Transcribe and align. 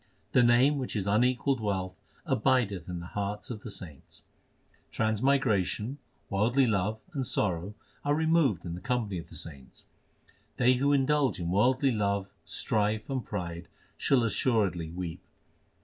The 0.31 0.41
Name, 0.41 0.79
which 0.79 0.95
is 0.95 1.05
unequalled 1.05 1.59
wealth, 1.59 1.93
abideth 2.25 2.89
in 2.89 3.01
the 3.01 3.05
hearts 3.13 3.51
of 3.51 3.61
the 3.61 3.69
saints. 3.69 4.23
Transmigration, 4.91 5.99
worldly 6.27 6.65
love, 6.65 6.97
and 7.13 7.23
sorrow 7.27 7.75
are 8.03 8.15
removed 8.15 8.65
in 8.65 8.73
the 8.73 8.81
company 8.81 9.19
of 9.19 9.29
the 9.29 9.35
saints. 9.35 9.85
They 10.57 10.73
who 10.73 10.91
indulge 10.91 11.39
in 11.39 11.51
worldly 11.51 11.91
love, 11.91 12.25
strife, 12.45 13.11
and 13.11 13.23
pride 13.23 13.67
shall 13.95 14.23
assuredly 14.23 14.89
weep. 14.89 15.21